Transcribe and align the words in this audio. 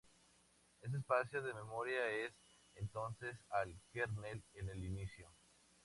Este 0.81 0.97
espacio 0.97 1.43
de 1.43 1.53
memoria 1.53 2.09
es 2.09 2.33
entonces 2.73 3.37
al 3.51 3.79
kernel 3.93 4.41
en 4.55 4.69
el 4.69 4.83
inicio. 4.83 5.31